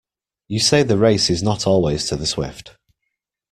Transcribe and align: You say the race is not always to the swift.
You 0.47 0.59
say 0.59 0.81
the 0.81 0.97
race 0.97 1.29
is 1.29 1.43
not 1.43 1.67
always 1.67 2.05
to 2.07 2.15
the 2.15 2.25
swift. 2.25 2.75